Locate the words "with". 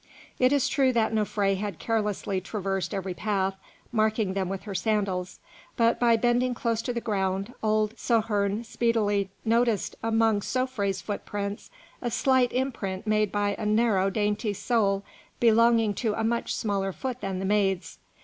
4.49-4.63